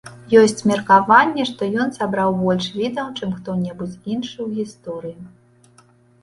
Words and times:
Ёсць 0.41 0.63
меркаванне, 0.69 1.43
што 1.49 1.67
ён 1.83 1.91
сабраў 1.97 2.31
больш 2.45 2.65
відаў, 2.79 3.13
чым 3.19 3.37
хто-небудзь 3.37 3.99
іншы 4.15 4.33
ў 4.33 4.47
гісторыі. 4.57 5.15